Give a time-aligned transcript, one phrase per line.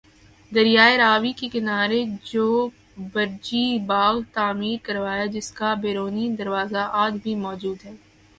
[0.51, 1.99] دریائے راوی کے کنارے
[2.29, 7.93] چوبرجی باغ تعمیر کروایا جس کا بیرونی دروازہ آج بھی موجود ہے